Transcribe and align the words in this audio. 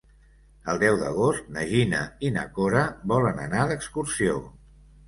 El 0.71 0.79
deu 0.83 0.95
d'agost 1.01 1.51
na 1.57 1.67
Gina 1.73 2.01
i 2.31 2.35
na 2.39 2.49
Cora 2.59 2.83
volen 3.15 3.47
anar 3.49 3.71
d'excursió. 3.75 4.43